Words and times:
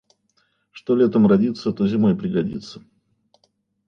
Что 0.71 0.95
летом 0.95 1.27
родится, 1.27 1.71
то 1.71 1.87
зимой 1.87 2.15
пригодится. 2.17 2.81